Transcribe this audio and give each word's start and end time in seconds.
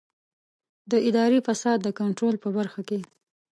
د 0.91 0.93
اداري 1.09 1.39
فساد 1.47 1.77
د 1.83 1.87
کنټرول 1.99 2.35
په 2.43 2.49
برخه 2.57 2.81
کې. 2.89 2.99